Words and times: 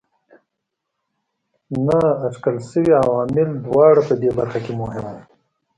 نااټکل 1.85 2.55
شوي 2.69 2.93
عوامل 3.03 3.49
دواړه 3.65 4.01
په 4.07 4.13
دې 4.21 4.29
برخه 4.37 4.59
کې 4.65 4.73
مهم 4.81 5.05
وو. 5.11 5.21